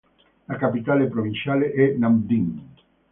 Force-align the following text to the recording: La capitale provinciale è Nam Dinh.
La 0.45 0.55
capitale 0.55 1.05
provinciale 1.09 1.73
è 1.73 1.93
Nam 1.95 2.25
Dinh. 2.25 2.69